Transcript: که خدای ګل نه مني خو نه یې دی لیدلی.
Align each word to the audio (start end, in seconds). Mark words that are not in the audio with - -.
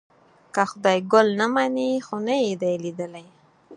که 0.53 0.63
خدای 0.71 0.99
ګل 1.11 1.27
نه 1.39 1.47
مني 1.53 1.89
خو 2.05 2.15
نه 2.27 2.35
یې 2.43 2.51
دی 2.61 2.75
لیدلی. 2.83 3.27